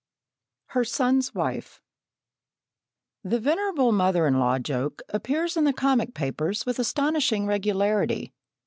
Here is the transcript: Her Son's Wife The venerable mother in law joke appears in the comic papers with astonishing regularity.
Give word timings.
Her 0.69 0.83
Son's 0.83 1.35
Wife 1.35 1.79
The 3.23 3.39
venerable 3.39 3.91
mother 3.91 4.25
in 4.25 4.39
law 4.39 4.57
joke 4.57 5.03
appears 5.09 5.55
in 5.55 5.63
the 5.63 5.73
comic 5.73 6.15
papers 6.15 6.65
with 6.65 6.79
astonishing 6.79 7.45
regularity. 7.45 8.33